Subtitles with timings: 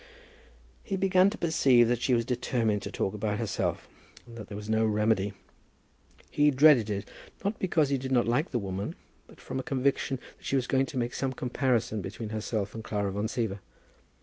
[0.81, 3.87] He began to perceive that she was determined to talk about herself,
[4.25, 5.31] and that there was no remedy.
[6.31, 7.07] He dreaded it,
[7.45, 8.95] not because he did not like the woman,
[9.27, 12.83] but from a conviction that she was going to make some comparison between herself and
[12.83, 13.59] Clara Van Siever.